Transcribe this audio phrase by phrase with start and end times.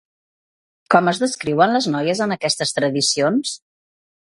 [0.95, 3.59] Com es descriuen les noies en aquestes tradicions?